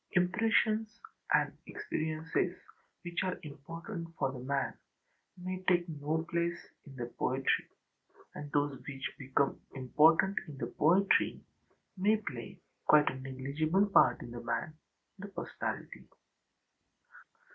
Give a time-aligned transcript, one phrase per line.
[0.13, 0.99] Impressions
[1.31, 2.57] and experiences
[3.03, 4.73] which are important for the man
[5.37, 7.67] may take no place in the poetry,
[8.33, 11.39] and those which become important in the poetry
[11.95, 14.73] may play quite a negligible part in the man,
[15.19, 16.03] the personality.